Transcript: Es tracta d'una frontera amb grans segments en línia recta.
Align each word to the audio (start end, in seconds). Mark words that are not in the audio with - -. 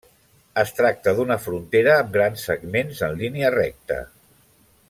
Es 0.61 0.71
tracta 0.77 1.13
d'una 1.19 1.37
frontera 1.43 1.93
amb 1.97 2.11
grans 2.17 2.49
segments 2.51 3.05
en 3.09 3.17
línia 3.23 3.53
recta. 3.61 4.01